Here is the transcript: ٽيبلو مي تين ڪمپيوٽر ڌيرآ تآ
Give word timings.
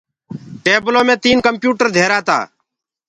ٽيبلو 0.63 1.01
مي 1.07 1.15
تين 1.23 1.37
ڪمپيوٽر 1.45 1.87
ڌيرآ 1.95 2.19
تآ 2.27 2.39